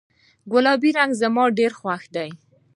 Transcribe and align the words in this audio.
ګلابي 0.51 0.89
رنګ 0.97 1.11
زما 1.21 1.43
ډیر 1.57 1.71
خوښ 1.79 2.03
ده 2.15 2.25